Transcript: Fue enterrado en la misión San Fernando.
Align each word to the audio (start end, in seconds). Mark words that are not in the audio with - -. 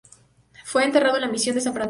Fue 0.65 0.83
enterrado 0.83 1.17
en 1.17 1.21
la 1.21 1.27
misión 1.27 1.53
San 1.61 1.73
Fernando. 1.73 1.79